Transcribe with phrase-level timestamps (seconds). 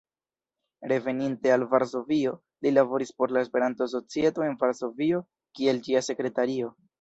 [0.91, 2.31] Reveninte al Varsovio,
[2.67, 5.21] li laboris por la Esperanto-Societo en Varsovio
[5.61, 6.73] kiel ĝia sekretario.